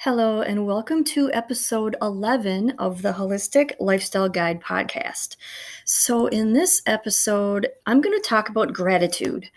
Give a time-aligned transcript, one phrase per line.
[0.00, 5.36] Hello, and welcome to episode 11 of the Holistic Lifestyle Guide podcast.
[5.86, 9.48] So, in this episode, I'm going to talk about gratitude.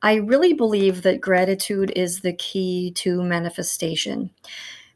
[0.00, 4.30] I really believe that gratitude is the key to manifestation.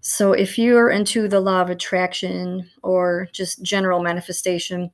[0.00, 4.90] So, if you're into the law of attraction or just general manifestation,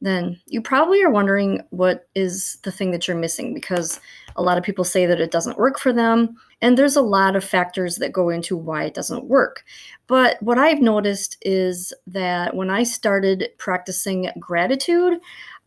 [0.00, 4.00] then you probably are wondering what is the thing that you're missing because
[4.36, 6.36] a lot of people say that it doesn't work for them.
[6.62, 9.64] And there's a lot of factors that go into why it doesn't work.
[10.06, 15.18] But what I've noticed is that when I started practicing gratitude,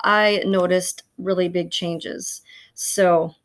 [0.04, 2.42] I noticed really big changes.
[2.74, 3.36] So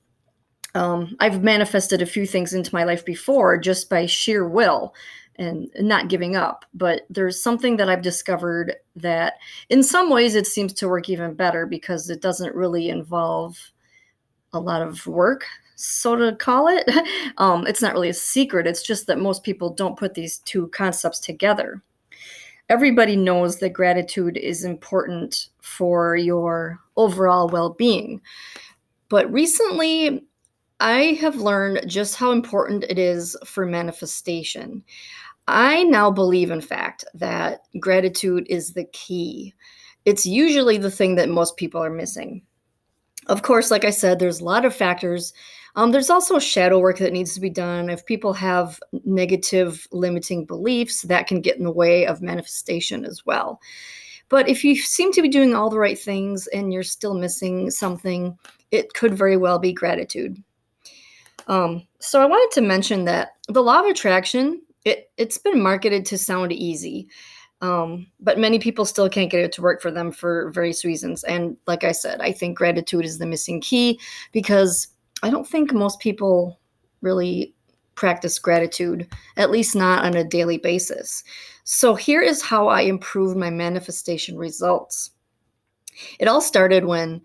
[0.75, 4.95] um, I've manifested a few things into my life before just by sheer will
[5.37, 6.65] and not giving up.
[6.75, 9.35] But there's something that I've discovered that
[9.69, 13.59] in some ways it seems to work even better because it doesn't really involve
[14.53, 15.45] a lot of work,
[15.77, 16.89] so to call it.
[17.39, 20.69] Um, it's not really a secret, it's just that most people don't put these two
[20.69, 21.83] concepts together.
[22.69, 28.21] Everybody knows that gratitude is important for your overall well being.
[29.09, 30.25] But recently,
[30.81, 34.83] I have learned just how important it is for manifestation.
[35.47, 39.55] I now believe, in fact, that gratitude is the key.
[40.05, 42.43] It's usually the thing that most people are missing.
[43.27, 45.33] Of course, like I said, there's a lot of factors.
[45.77, 47.91] Um, there's also shadow work that needs to be done.
[47.91, 53.27] If people have negative limiting beliefs, that can get in the way of manifestation as
[53.27, 53.61] well.
[54.29, 57.71] But if you seem to be doing all the right things and you're still missing
[57.71, 58.37] something,
[58.71, 60.43] it could very well be gratitude.
[61.47, 66.05] Um, so I wanted to mention that the law of attraction it, it's been marketed
[66.07, 67.09] to sound easy.
[67.65, 71.25] Um, but many people still can't get it to work for them for various reasons.
[71.25, 73.99] And like I said, I think gratitude is the missing key
[74.33, 74.89] because
[75.23, 76.61] I don't think most people
[77.01, 77.55] really
[77.95, 79.09] practice gratitude,
[79.39, 81.25] at least not on a daily basis.
[81.65, 85.13] So here is how I improved my manifestation results.
[86.19, 87.23] It all started when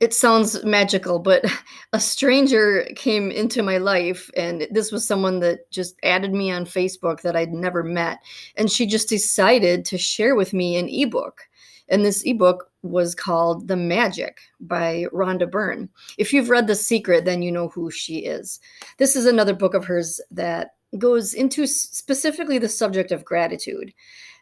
[0.00, 1.44] it sounds magical, but
[1.92, 6.64] a stranger came into my life, and this was someone that just added me on
[6.64, 8.18] Facebook that I'd never met.
[8.56, 11.42] And she just decided to share with me an ebook.
[11.88, 15.88] And this ebook was called The Magic by Rhonda Byrne.
[16.18, 18.60] If you've read The Secret, then you know who she is.
[18.98, 23.92] This is another book of hers that goes into specifically the subject of gratitude.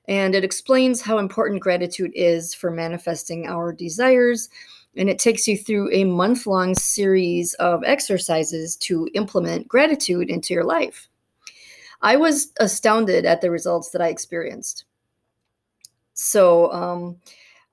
[0.09, 4.49] And it explains how important gratitude is for manifesting our desires
[4.97, 10.55] and it takes you through a month long series of exercises to implement gratitude into
[10.55, 11.09] your life.
[12.03, 14.85] I was astounded at the results that I experienced.
[16.15, 17.17] So, um,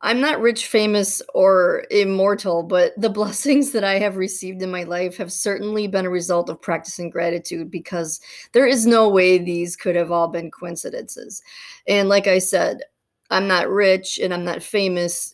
[0.06, 4.84] I'm not rich, famous, or immortal, but the blessings that I have received in my
[4.84, 8.20] life have certainly been a result of practicing gratitude because
[8.52, 11.42] there is no way these could have all been coincidences.
[11.88, 12.82] And like I said,
[13.30, 15.34] I'm not rich and I'm not famous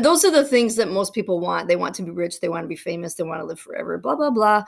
[0.00, 1.68] those are the things that most people want.
[1.68, 3.98] They want to be rich, they want to be famous, they want to live forever,
[3.98, 4.64] blah, blah, blah.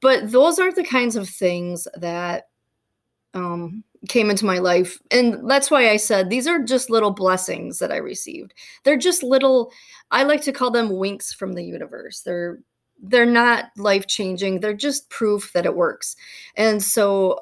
[0.00, 2.48] But those aren't the kinds of things that
[3.34, 4.98] um, came into my life.
[5.10, 8.54] And that's why I said these are just little blessings that I received.
[8.84, 9.72] They're just little,
[10.10, 12.20] I like to call them winks from the universe.
[12.20, 12.58] They're
[13.04, 14.60] they're not life changing.
[14.60, 16.14] They're just proof that it works.
[16.56, 17.40] And so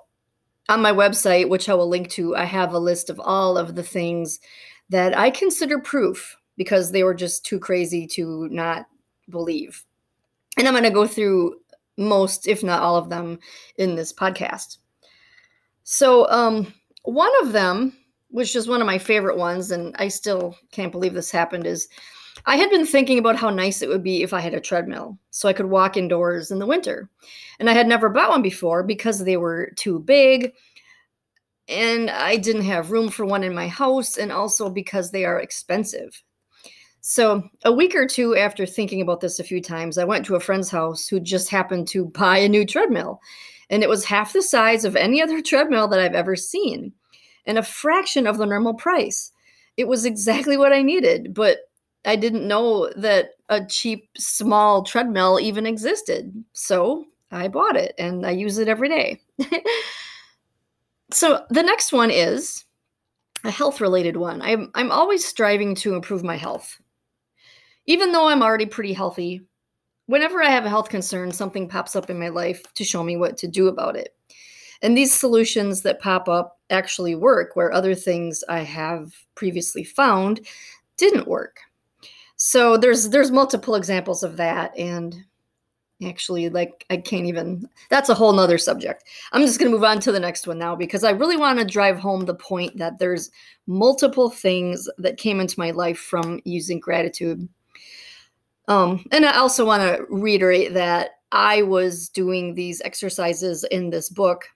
[0.70, 3.74] on my website, which I will link to, I have a list of all of
[3.74, 4.40] the things
[4.88, 8.84] that I consider proof because they were just too crazy to not
[9.30, 9.82] believe.
[10.58, 11.56] And I'm going to go through
[11.96, 13.38] most, if not all of them,
[13.78, 14.76] in this podcast.
[15.84, 16.70] So, um,
[17.04, 17.96] one of them,
[18.28, 21.88] which is one of my favorite ones, and I still can't believe this happened, is
[22.44, 25.18] I had been thinking about how nice it would be if I had a treadmill
[25.30, 27.08] so I could walk indoors in the winter.
[27.58, 30.52] And I had never bought one before because they were too big
[31.70, 35.40] and I didn't have room for one in my house, and also because they are
[35.40, 36.20] expensive.
[37.02, 40.34] So, a week or two after thinking about this a few times, I went to
[40.34, 43.20] a friend's house who just happened to buy a new treadmill.
[43.70, 46.92] And it was half the size of any other treadmill that I've ever seen
[47.46, 49.32] and a fraction of the normal price.
[49.76, 51.58] It was exactly what I needed, but
[52.04, 56.32] I didn't know that a cheap, small treadmill even existed.
[56.52, 59.20] So I bought it and I use it every day.
[61.12, 62.64] so the next one is
[63.44, 64.42] a health related one.
[64.42, 66.78] I'm, I'm always striving to improve my health
[67.86, 69.42] even though I'm already pretty healthy,
[70.06, 73.16] whenever I have a health concern, something pops up in my life to show me
[73.16, 74.14] what to do about it.
[74.82, 80.46] And these solutions that pop up actually work, where other things I have previously found
[80.96, 81.58] didn't work.
[82.36, 85.14] So there's there's multiple examples of that, and
[86.06, 90.00] actually like i can't even that's a whole nother subject i'm just to move on
[90.00, 92.98] to the next one now because i really want to drive home the point that
[92.98, 93.30] there's
[93.66, 97.46] multiple things that came into my life from using gratitude
[98.70, 104.08] um, and i also want to reiterate that i was doing these exercises in this
[104.08, 104.46] book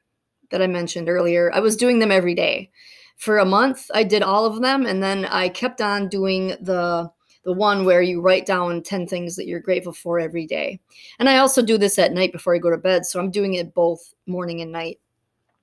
[0.50, 2.70] that i mentioned earlier i was doing them every day
[3.16, 7.10] for a month i did all of them and then i kept on doing the
[7.44, 10.80] the one where you write down 10 things that you're grateful for every day.
[11.18, 13.04] And I also do this at night before I go to bed.
[13.04, 14.98] So I'm doing it both morning and night.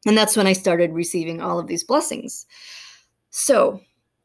[0.06, 2.45] And that's when I started receiving all of these blessings.
[3.31, 3.81] So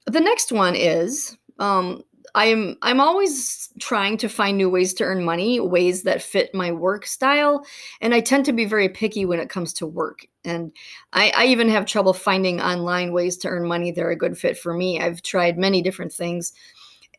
[0.06, 2.02] the next one is um,
[2.36, 6.70] I'm I'm always trying to find new ways to earn money, ways that fit my
[6.70, 7.64] work style,
[8.02, 10.26] and I tend to be very picky when it comes to work.
[10.44, 10.70] And
[11.14, 14.36] I, I even have trouble finding online ways to earn money that are a good
[14.36, 15.00] fit for me.
[15.00, 16.52] I've tried many different things,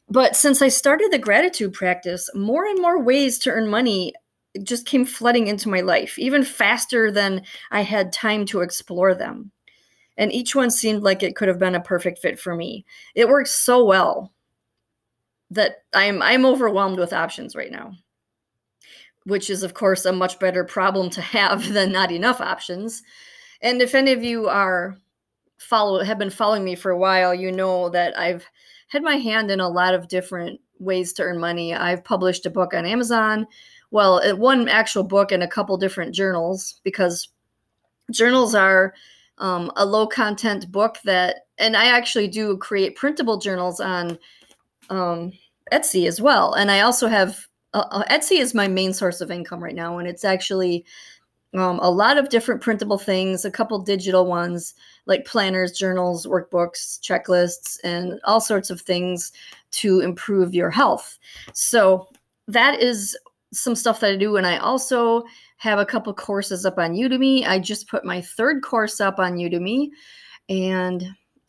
[0.07, 4.13] but since I started the gratitude practice, more and more ways to earn money
[4.61, 7.41] just came flooding into my life, even faster than
[7.71, 9.51] I had time to explore them.
[10.15, 12.85] And each one seemed like it could have been a perfect fit for me.
[13.15, 14.31] It works so well
[15.51, 17.93] that I'm I'm overwhelmed with options right now.
[19.25, 23.03] Which is of course a much better problem to have than not enough options.
[23.61, 24.97] And if any of you are
[25.57, 28.45] follow have been following me for a while, you know that I've
[28.89, 31.73] had my hand in a lot of different ways to earn money.
[31.73, 33.47] I've published a book on Amazon,
[33.91, 37.29] well, uh, one actual book and a couple different journals because
[38.11, 38.93] journals are
[39.37, 44.17] um, a low content book that, and I actually do create printable journals on
[44.89, 45.31] um,
[45.71, 46.53] Etsy as well.
[46.53, 49.97] And I also have uh, uh Etsy is my main source of income right now,
[49.97, 50.85] and it's actually
[51.53, 54.73] um, a lot of different printable things, a couple digital ones
[55.05, 59.31] like planners, journals, workbooks, checklists, and all sorts of things
[59.71, 61.17] to improve your health.
[61.53, 62.07] So
[62.47, 63.17] that is
[63.53, 64.35] some stuff that I do.
[64.35, 65.23] And I also
[65.57, 67.47] have a couple courses up on Udemy.
[67.47, 69.89] I just put my third course up on Udemy.
[70.49, 71.03] And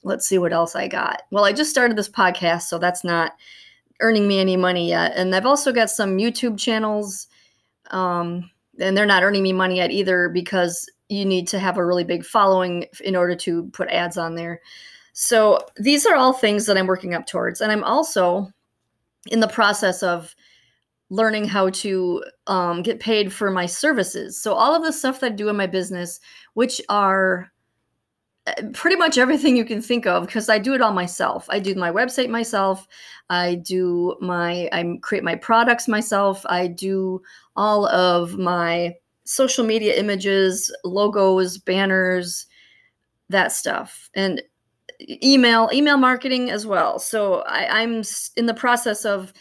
[0.08, 1.22] let's see what else I got.
[1.31, 3.32] Well, I just started this podcast, so that's not
[4.00, 5.12] earning me any money yet.
[5.16, 7.28] And I've also got some YouTube channels.
[7.90, 8.50] Um,
[8.81, 12.05] and they're not earning me money yet either because you need to have a really
[12.05, 14.60] big following in order to put ads on there.
[15.12, 17.60] So these are all things that I'm working up towards.
[17.60, 18.52] And I'm also
[19.26, 20.34] in the process of
[21.10, 24.40] learning how to um, get paid for my services.
[24.40, 26.20] So all of the stuff that I do in my business,
[26.55, 27.50] which are
[28.72, 31.46] pretty much everything you can think of because I do it all myself.
[31.50, 32.86] I do my website myself.
[33.30, 36.44] I do my I create my products myself.
[36.46, 37.22] I do
[37.56, 42.46] all of my social media images, logos, banners,
[43.28, 44.10] that stuff.
[44.14, 44.42] And
[45.22, 46.98] email, email marketing as well.
[46.98, 48.02] So I, I'm
[48.36, 49.32] in the process of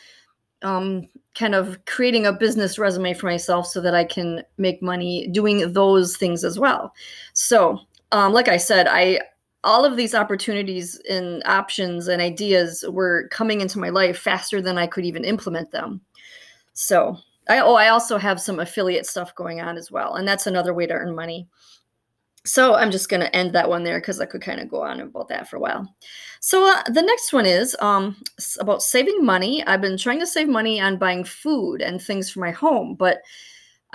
[0.61, 5.27] um, kind of creating a business resume for myself so that I can make money
[5.27, 6.93] doing those things as well.
[7.33, 7.79] So
[8.11, 9.19] um, like I said, I
[9.63, 14.77] all of these opportunities and options and ideas were coming into my life faster than
[14.77, 16.01] I could even implement them.
[16.73, 17.17] So
[17.49, 20.73] I oh I also have some affiliate stuff going on as well, and that's another
[20.73, 21.47] way to earn money.
[22.45, 24.81] So I'm just going to end that one there because I could kind of go
[24.81, 25.93] on about that for a while.
[26.39, 28.15] So uh, the next one is um,
[28.59, 29.65] about saving money.
[29.65, 33.21] I've been trying to save money on buying food and things for my home, but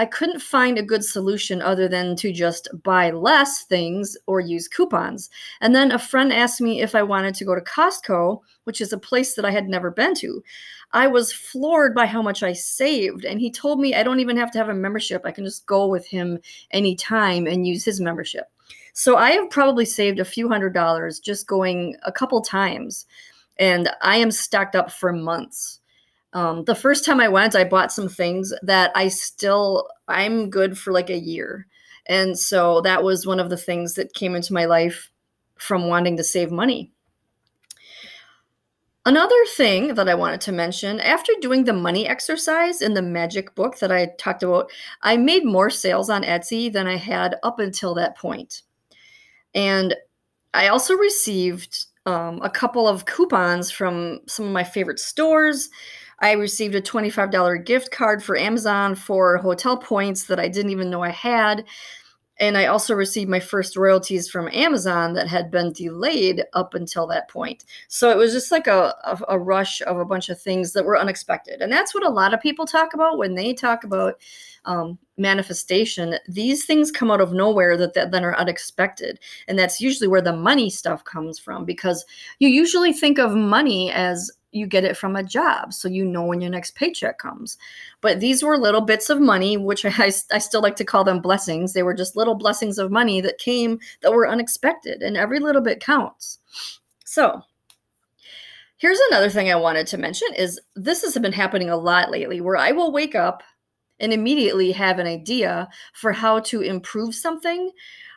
[0.03, 4.67] I couldn't find a good solution other than to just buy less things or use
[4.67, 5.31] coupons.
[5.61, 8.93] And then a friend asked me if I wanted to go to Costco, which is
[8.93, 10.43] a place that I had never been to.
[10.91, 13.25] I was floored by how much I saved.
[13.25, 15.23] And he told me I don't even have to have a membership.
[15.25, 16.41] I can just go with him
[16.73, 18.47] anytime and use his membership.
[18.95, 23.07] So I have probably saved a few hundred dollars just going a couple times.
[23.57, 25.79] And I am stacked up for months.
[26.35, 30.79] Um, the first time I went, I bought some things that I still I'm good
[30.79, 31.67] for like a year,
[32.07, 35.11] and so that was one of the things that came into my life
[35.57, 36.91] from wanting to save money.
[39.05, 43.53] Another thing that I wanted to mention after doing the money exercise in the magic
[43.57, 44.71] book that I talked about,
[45.03, 48.63] I made more sales on Etsy than I had up until that point.
[49.55, 49.97] And
[50.55, 55.69] I also received um, a couple of coupons from some of my favorite stores.
[56.23, 60.89] I received a $25 gift card for Amazon for hotel points that I didn't even
[60.89, 61.65] know I had.
[62.39, 67.07] And I also received my first royalties from Amazon that had been delayed up until
[67.09, 67.65] that point.
[67.89, 70.85] So it was just like a, a, a, rush of a bunch of things that
[70.85, 71.61] were unexpected.
[71.61, 74.15] And that's what a lot of people talk about when they talk about
[74.65, 76.17] um, manifestation.
[76.27, 79.21] These things come out of nowhere that, that then are unexpected.
[79.47, 82.05] And that's usually where the money stuff comes from because
[82.39, 86.25] you usually think of money as you get it from a job so you know
[86.25, 87.59] when your next paycheck comes.
[88.01, 91.21] But these were little bits of money which I, I still like to call them
[91.21, 91.73] blessings.
[91.73, 95.63] They were just little blessings of money that came that were unexpected and every little
[95.63, 96.39] bit counts.
[97.05, 97.43] So
[98.83, 102.41] here's another thing i wanted to mention is this has been happening a lot lately
[102.41, 103.45] where i will wake up
[104.01, 107.71] and immediately have an idea for how to improve something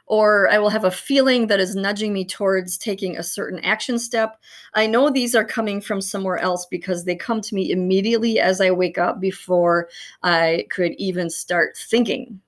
[0.08, 3.98] or I will have a feeling that is nudging me towards taking a certain action
[3.98, 4.40] step.
[4.74, 8.62] I know these are coming from somewhere else because they come to me immediately as
[8.62, 9.90] I wake up before
[10.22, 12.40] I could even start thinking.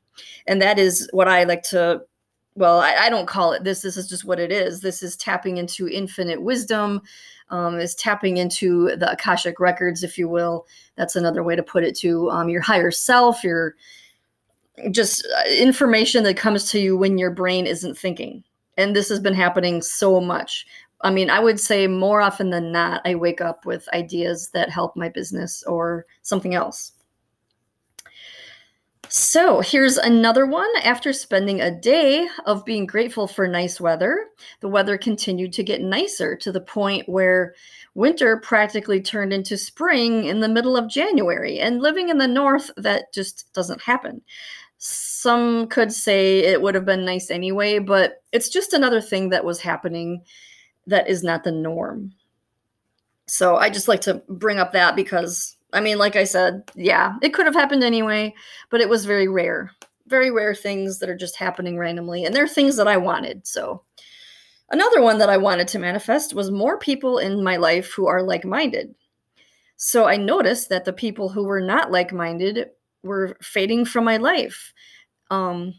[0.45, 2.01] And that is what I like to
[2.57, 3.81] well, I, I, don't call it this.
[3.81, 4.81] This is just what it is.
[4.81, 7.03] This is tapping into infinite wisdom,
[7.51, 10.65] um, is tapping into the Akashic records, if you will.
[10.95, 13.75] That's another way to put it to um, your higher self, your
[14.91, 18.43] just uh, information that comes to you when your brain isn't thinking.
[18.77, 20.65] And this has been happening so much.
[21.01, 24.69] I mean, I would say more often than not, I wake up with ideas that
[24.69, 26.93] help my business or something else.
[29.09, 30.69] So here's another one.
[30.83, 34.25] After spending a day of being grateful for nice weather,
[34.59, 37.55] the weather continued to get nicer to the point where
[37.95, 41.59] winter practically turned into spring in the middle of January.
[41.59, 44.21] And living in the north, that just doesn't happen.
[44.77, 49.45] Some could say it would have been nice anyway, but it's just another thing that
[49.45, 50.21] was happening
[50.85, 52.13] that is not the norm.
[53.25, 57.15] So I just like to bring up that because, I mean, like I said, yeah,
[57.21, 58.33] it could have happened anyway,
[58.69, 59.71] but it was very rare.
[60.07, 62.23] Very rare things that are just happening randomly.
[62.23, 63.45] And they're things that I wanted.
[63.45, 63.83] So
[64.69, 68.23] another one that I wanted to manifest was more people in my life who are
[68.23, 68.95] like minded.
[69.75, 72.69] So I noticed that the people who were not like minded
[73.07, 74.73] were fading from my life.
[75.31, 75.73] Um,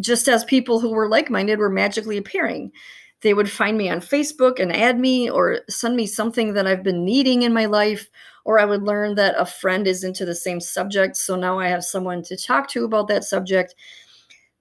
[0.00, 2.72] just as people who were like minded were magically appearing.
[3.20, 6.82] They would find me on Facebook and add me or send me something that I've
[6.82, 8.08] been needing in my life,
[8.44, 11.16] or I would learn that a friend is into the same subject.
[11.16, 13.76] So now I have someone to talk to about that subject.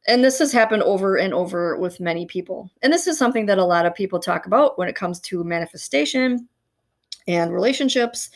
[0.07, 2.69] And this has happened over and over with many people.
[2.83, 5.43] And this is something that a lot of people talk about when it comes to
[5.43, 6.47] manifestation
[7.27, 8.29] and relationships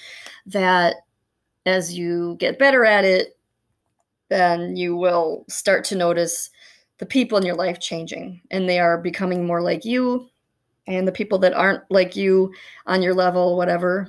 [0.47, 0.95] that
[1.65, 3.34] as you get better at it,
[4.29, 6.49] then you will start to notice
[6.97, 10.27] the people in your life changing and they are becoming more like you
[10.87, 12.53] and the people that aren't like you
[12.85, 14.07] on your level whatever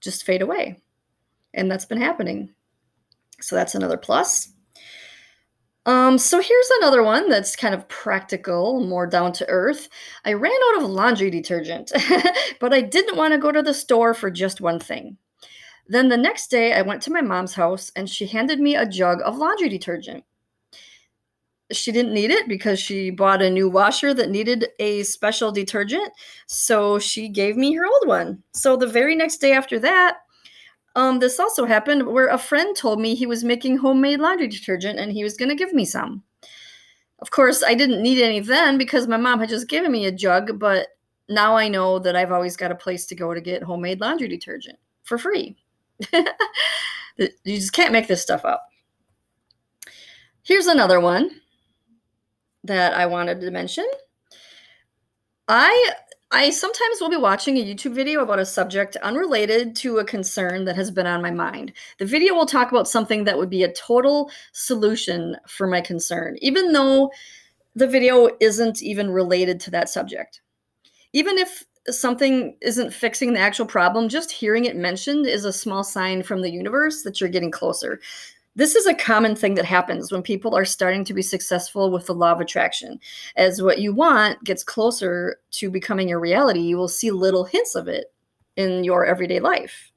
[0.00, 0.76] just fade away
[1.54, 2.52] and that's been happening
[3.40, 4.52] so that's another plus
[5.86, 9.88] um, so here's another one that's kind of practical, more down to earth.
[10.24, 11.90] I ran out of laundry detergent,
[12.60, 15.16] but I didn't want to go to the store for just one thing.
[15.86, 18.86] Then the next day, I went to my mom's house and she handed me a
[18.86, 20.24] jug of laundry detergent.
[21.72, 26.12] She didn't need it because she bought a new washer that needed a special detergent.
[26.46, 28.42] So she gave me her old one.
[28.52, 30.18] So the very next day after that,
[30.96, 34.98] um, this also happened where a friend told me he was making homemade laundry detergent
[34.98, 36.24] and he was going to give me some.
[37.20, 40.12] Of course, I didn't need any then because my mom had just given me a
[40.12, 40.88] jug, but
[41.28, 44.26] now I know that I've always got a place to go to get homemade laundry
[44.26, 45.56] detergent for free.
[47.16, 48.66] you just can't make this stuff up.
[50.42, 51.30] Here's another one
[52.64, 53.86] that I wanted to mention.
[55.48, 55.92] I
[56.32, 60.64] I sometimes will be watching a YouTube video about a subject unrelated to a concern
[60.64, 61.72] that has been on my mind.
[61.98, 66.36] The video will talk about something that would be a total solution for my concern,
[66.40, 67.10] even though
[67.74, 70.40] the video isn't even related to that subject.
[71.12, 75.82] Even if something isn't fixing the actual problem, just hearing it mentioned is a small
[75.82, 78.00] sign from the universe that you're getting closer.
[78.56, 82.06] This is a common thing that happens when people are starting to be successful with
[82.06, 82.98] the law of attraction.
[83.36, 87.74] As what you want gets closer to becoming your reality, you will see little hints
[87.74, 88.12] of it
[88.56, 89.92] in your everyday life.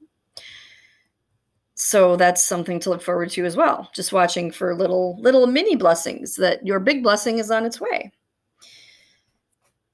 [1.75, 3.89] So that's something to look forward to as well.
[3.93, 8.11] Just watching for little little mini blessings that your big blessing is on its way.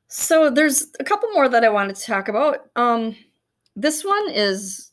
[0.09, 2.69] So there's a couple more that I wanted to talk about.
[2.75, 3.15] Um,
[3.75, 4.91] this one is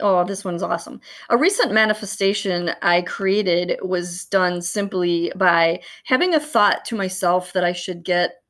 [0.00, 1.00] oh, this one's awesome.
[1.30, 7.64] A recent manifestation I created was done simply by having a thought to myself that
[7.64, 8.42] I should get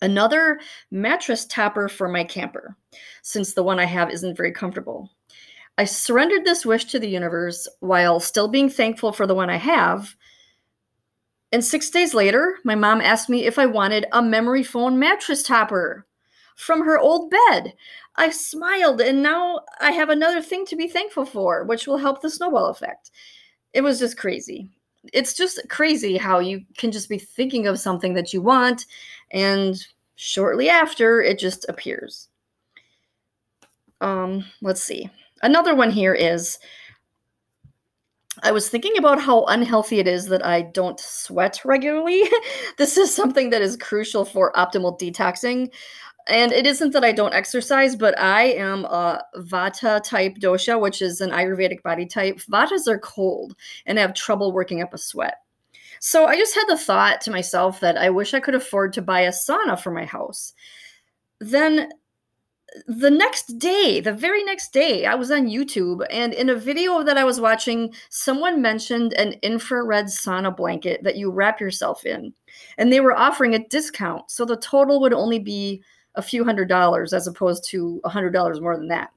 [0.00, 0.60] another
[0.90, 2.76] mattress topper for my camper,
[3.22, 5.10] since the one I have isn't very comfortable.
[5.78, 9.56] I surrendered this wish to the universe while still being thankful for the one I
[9.56, 10.14] have
[11.56, 15.42] and six days later, my mom asked me if I wanted a memory foam mattress
[15.42, 16.06] topper
[16.54, 17.72] from her old bed.
[18.16, 22.20] I smiled, and now I have another thing to be thankful for, which will help
[22.20, 23.10] the snowball effect.
[23.72, 24.68] It was just crazy.
[25.14, 28.84] It's just crazy how you can just be thinking of something that you want,
[29.30, 29.82] and
[30.16, 32.28] shortly after, it just appears.
[34.02, 35.08] Um, let's see.
[35.40, 36.58] another one here is
[38.42, 42.22] I was thinking about how unhealthy it is that I don't sweat regularly.
[42.78, 45.72] this is something that is crucial for optimal detoxing.
[46.28, 51.00] And it isn't that I don't exercise, but I am a Vata type dosha, which
[51.00, 52.38] is an Ayurvedic body type.
[52.38, 53.54] Vatas are cold
[53.86, 55.36] and have trouble working up a sweat.
[56.00, 59.02] So I just had the thought to myself that I wish I could afford to
[59.02, 60.52] buy a sauna for my house.
[61.40, 61.90] Then
[62.86, 67.02] the next day, the very next day, I was on YouTube and in a video
[67.02, 72.32] that I was watching, someone mentioned an infrared sauna blanket that you wrap yourself in.
[72.78, 74.30] And they were offering a discount.
[74.30, 75.82] So the total would only be
[76.14, 79.10] a few hundred dollars as opposed to a hundred dollars more than that.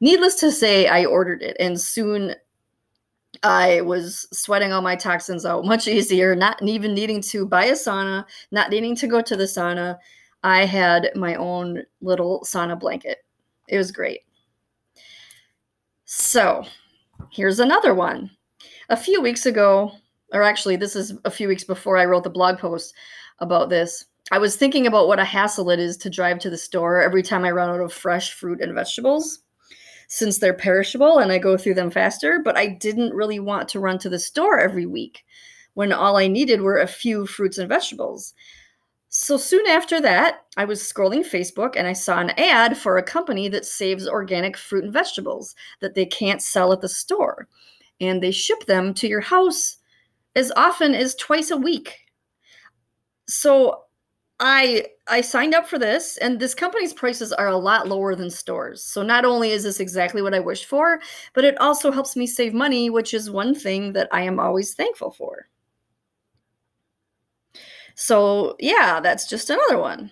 [0.00, 2.34] Needless to say, I ordered it and soon
[3.42, 7.72] I was sweating all my toxins out much easier, not even needing to buy a
[7.72, 9.98] sauna, not needing to go to the sauna.
[10.42, 13.18] I had my own little sauna blanket.
[13.68, 14.20] It was great.
[16.04, 16.64] So,
[17.30, 18.30] here's another one.
[18.88, 19.92] A few weeks ago,
[20.32, 22.94] or actually, this is a few weeks before I wrote the blog post
[23.40, 26.56] about this, I was thinking about what a hassle it is to drive to the
[26.56, 29.40] store every time I run out of fresh fruit and vegetables
[30.08, 33.80] since they're perishable and I go through them faster, but I didn't really want to
[33.80, 35.24] run to the store every week
[35.74, 38.34] when all I needed were a few fruits and vegetables.
[39.08, 43.02] So soon after that, I was scrolling Facebook and I saw an ad for a
[43.02, 47.48] company that saves organic fruit and vegetables that they can't sell at the store.
[48.00, 49.78] And they ship them to your house
[50.34, 52.06] as often as twice a week.
[53.28, 53.84] So
[54.40, 58.30] I I signed up for this and this company's prices are a lot lower than
[58.30, 58.82] stores.
[58.82, 61.00] So not only is this exactly what I wished for,
[61.34, 64.74] but it also helps me save money, which is one thing that I am always
[64.74, 65.48] thankful for.
[67.96, 70.10] So, yeah, that's just another one.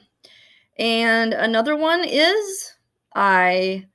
[0.78, 2.72] And another one is
[3.14, 3.86] I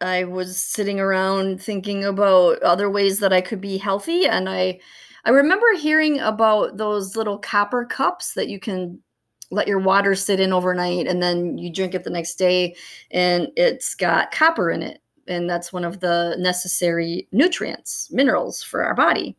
[0.00, 4.80] I was sitting around thinking about other ways that I could be healthy and I
[5.26, 8.98] I remember hearing about those little copper cups that you can
[9.50, 12.74] let your water sit in overnight and then you drink it the next day
[13.10, 18.82] and it's got copper in it and that's one of the necessary nutrients minerals for
[18.82, 19.36] our body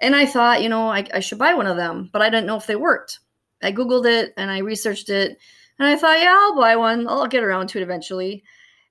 [0.00, 2.46] and i thought you know I, I, should buy one of them but i didn't
[2.46, 3.20] know if they worked
[3.62, 5.38] i googled it and i researched it
[5.78, 8.42] and i thought yeah i'll buy one i'll get around to it eventually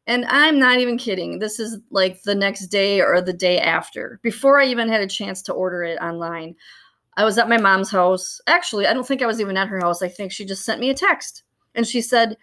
[0.09, 1.37] and I'm not even kidding.
[1.37, 5.07] This is like the next day or the day after, before I even had a
[5.07, 6.55] chance to order it online.
[7.15, 8.41] I was at my mom's house.
[8.47, 10.01] Actually, I don't think I was even at her house.
[10.01, 11.43] I think she just sent me a text
[11.75, 12.37] and she said,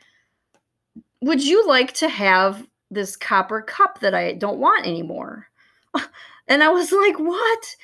[1.22, 5.48] Would you like to have this copper cup that I don't want anymore?
[6.48, 7.76] And I was like, What?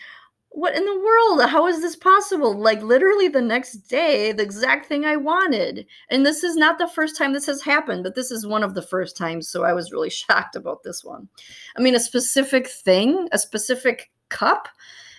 [0.54, 1.48] What in the world?
[1.48, 2.54] How is this possible?
[2.54, 5.86] Like literally the next day, the exact thing I wanted.
[6.10, 8.74] And this is not the first time this has happened, but this is one of
[8.74, 9.48] the first times.
[9.48, 11.28] So I was really shocked about this one.
[11.76, 14.68] I mean, a specific thing, a specific cup.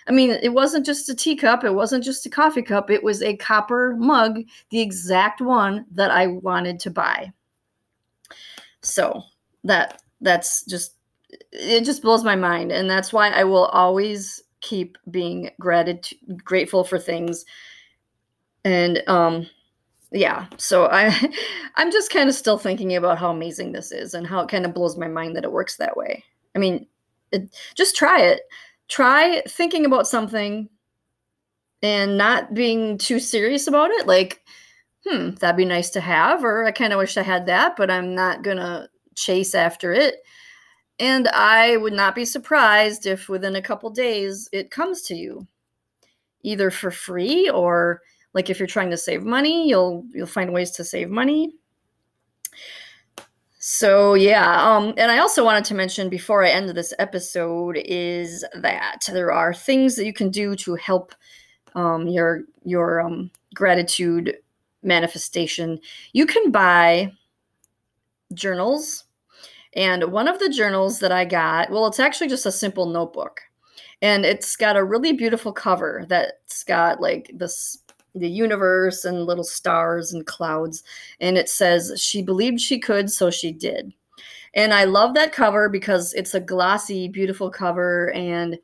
[0.06, 3.22] I mean, it wasn't just a teacup, it wasn't just a coffee cup, it was
[3.22, 7.32] a copper mug, the exact one that I wanted to buy.
[8.82, 9.22] So
[9.64, 10.96] that that's just
[11.52, 16.84] it just blows my mind and that's why I will always keep being gratitude grateful
[16.84, 17.44] for things.
[18.64, 19.46] And um
[20.12, 21.10] yeah so i
[21.76, 24.64] i'm just kind of still thinking about how amazing this is and how it kind
[24.64, 26.24] of blows my mind that it works that way.
[26.54, 26.86] I mean
[27.32, 28.42] it, just try it.
[28.88, 30.68] Try thinking about something
[31.82, 34.42] and not being too serious about it like
[35.06, 37.90] hmm that'd be nice to have or i kind of wish i had that but
[37.90, 40.16] i'm not gonna chase after it
[40.98, 45.46] and I would not be surprised if within a couple days it comes to you,
[46.42, 48.00] either for free or
[48.32, 51.54] like if you're trying to save money, you'll you'll find ways to save money.
[53.58, 58.44] So yeah, um, and I also wanted to mention before I end this episode is
[58.54, 61.14] that there are things that you can do to help
[61.74, 64.36] um, your your um, gratitude
[64.82, 65.80] manifestation.
[66.12, 67.12] You can buy
[68.34, 69.04] journals
[69.74, 73.40] and one of the journals that I got, well, it's actually just a simple notebook.
[74.02, 77.78] And it's got a really beautiful cover that's got like this
[78.16, 80.84] the universe and little stars and clouds.
[81.20, 83.92] And it says, She believed she could, so she did.
[84.54, 88.58] And I love that cover because it's a glossy, beautiful cover and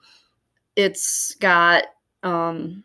[0.76, 1.84] it's got
[2.22, 2.84] um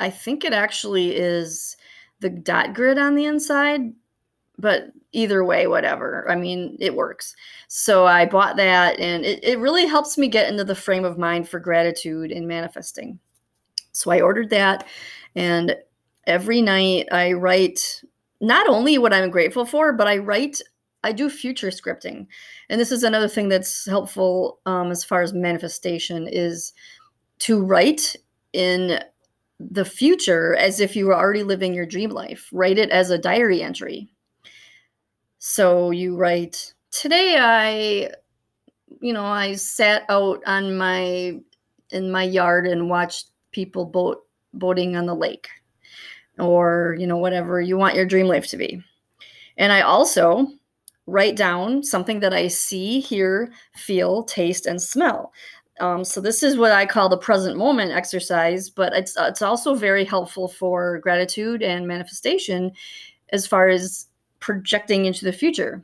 [0.00, 1.76] I think it actually is
[2.20, 3.92] the dot grid on the inside,
[4.58, 6.28] but either way, whatever.
[6.30, 7.34] I mean, it works.
[7.68, 11.18] So I bought that, and it, it really helps me get into the frame of
[11.18, 13.18] mind for gratitude and manifesting.
[13.92, 14.86] So I ordered that,
[15.34, 15.76] and
[16.26, 18.02] every night I write
[18.40, 20.60] not only what I'm grateful for, but I write
[21.02, 22.26] I do future scripting,
[22.70, 26.72] and this is another thing that's helpful um, as far as manifestation is
[27.40, 28.16] to write
[28.54, 29.00] in
[29.60, 32.48] the future as if you were already living your dream life.
[32.52, 34.13] Write it as a diary entry.
[35.46, 38.10] So you write, today I,
[39.02, 41.38] you know, I sat out on my
[41.90, 45.48] in my yard and watched people boat boating on the lake
[46.38, 48.82] or you know whatever you want your dream life to be.
[49.58, 50.46] And i also
[51.06, 55.30] write down something that i see hear feel taste and smell.
[55.78, 59.74] Um, so this is what i call the present moment exercise but it's it's also
[59.74, 62.72] very helpful for gratitude and manifestation
[63.30, 64.06] as far as
[64.44, 65.82] projecting into the future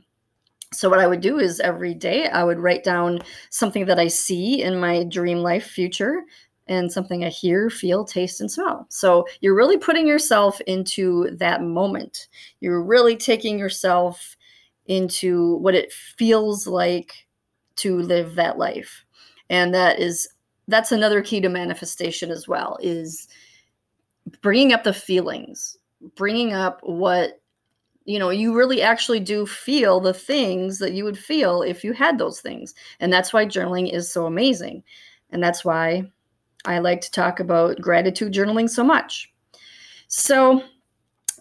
[0.71, 3.19] so what i would do is every day i would write down
[3.49, 6.21] something that i see in my dream life future
[6.67, 8.85] and something I hear, feel, taste, and smell.
[8.89, 12.29] So you're really putting yourself into that moment.
[12.61, 14.37] You're really taking yourself
[14.85, 17.27] into what it feels like
[17.77, 19.03] to live that life.
[19.49, 20.29] And that is
[20.69, 23.27] that's another key to manifestation as well is
[24.41, 25.77] bringing up the feelings,
[26.15, 27.40] bringing up what
[28.05, 31.93] you know, you really actually do feel the things that you would feel if you
[31.93, 32.73] had those things.
[32.99, 34.83] And that's why journaling is so amazing.
[35.29, 36.11] And that's why
[36.65, 39.31] I like to talk about gratitude journaling so much.
[40.07, 40.63] So,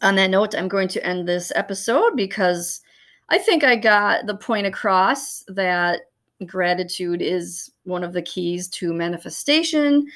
[0.03, 2.81] on that note, I'm going to end this episode because
[3.29, 6.03] I think I got the point across that
[6.47, 10.07] gratitude is one of the keys to manifestation.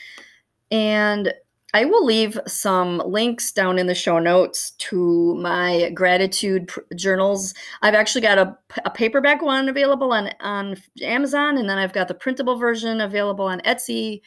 [0.70, 1.34] And
[1.74, 7.52] I will leave some links down in the show notes to my gratitude pr- journals.
[7.82, 12.06] I've actually got a, a, paperback one available on, on Amazon, and then I've got
[12.06, 14.20] the printable version available on Etsy.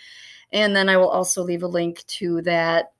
[0.51, 2.91] And then I will also leave a link to that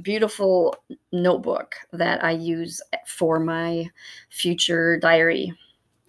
[0.00, 0.76] beautiful
[1.10, 3.90] notebook that I use for my
[4.30, 5.52] future diary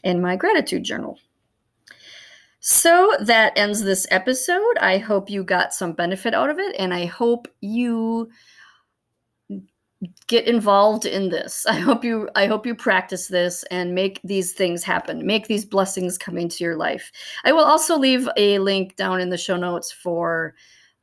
[0.03, 1.17] and my gratitude journal.
[2.59, 4.77] So that ends this episode.
[4.81, 8.29] I hope you got some benefit out of it, and I hope you
[10.27, 11.65] get involved in this.
[11.69, 15.25] I hope you I hope you practice this and make these things happen.
[15.25, 17.11] Make these blessings come into your life.
[17.45, 20.55] I will also leave a link down in the show notes for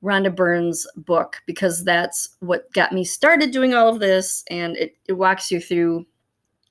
[0.02, 4.44] Rhonda Byrne's book because that's what got me started doing all of this.
[4.50, 6.06] And it, it walks you through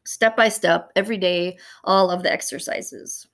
[0.06, 3.28] step by step every day all of the exercises.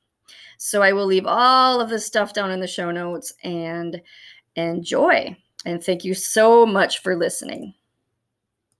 [0.64, 4.00] So I will leave all of this stuff down in the show notes and
[4.56, 5.36] enjoy.
[5.66, 7.74] And thank you so much for listening.